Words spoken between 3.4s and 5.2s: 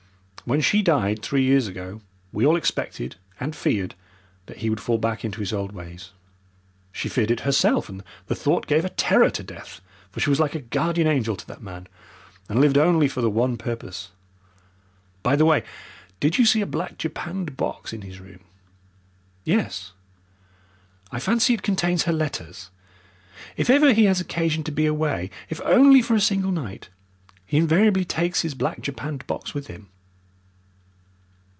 feared that he would fall